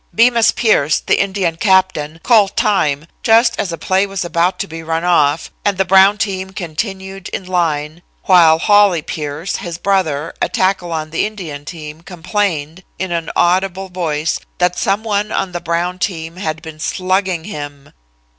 Bemus 0.15 0.49
Pierce, 0.49 0.99
the 0.99 1.19
Indian 1.21 1.57
captain, 1.57 2.19
called 2.23 2.57
time 2.57 3.05
just 3.21 3.59
as 3.59 3.71
a 3.71 3.77
play 3.77 4.07
was 4.07 4.25
about 4.25 4.57
to 4.57 4.67
be 4.67 4.81
run 4.81 5.03
off, 5.03 5.51
and 5.63 5.77
the 5.77 5.85
Brown 5.85 6.17
team 6.17 6.53
continued 6.53 7.29
in 7.29 7.45
line, 7.45 8.01
while 8.23 8.57
Hawley 8.57 9.03
Pierce, 9.03 9.57
his 9.57 9.77
brother, 9.77 10.33
a 10.41 10.49
tackle 10.49 10.91
on 10.91 11.11
the 11.11 11.27
Indian 11.27 11.65
team, 11.65 12.01
complained, 12.01 12.83
in 12.97 13.11
an 13.11 13.29
audible 13.35 13.89
voice, 13.89 14.39
that 14.57 14.75
some 14.75 15.03
one 15.03 15.31
on 15.31 15.51
the 15.51 15.61
Brown 15.61 15.99
team 15.99 16.37
had 16.37 16.63
been 16.63 16.79
slugging 16.79 17.43
him. 17.43 17.93